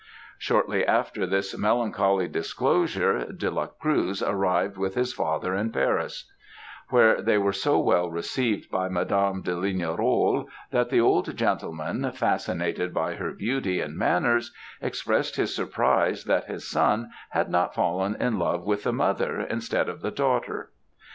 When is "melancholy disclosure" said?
1.55-3.31